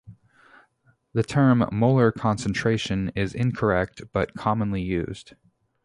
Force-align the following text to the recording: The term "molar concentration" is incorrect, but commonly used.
The 1.13 1.21
term 1.21 1.69
"molar 1.71 2.11
concentration" 2.11 3.11
is 3.13 3.35
incorrect, 3.35 4.01
but 4.11 4.33
commonly 4.33 4.81
used. 4.81 5.35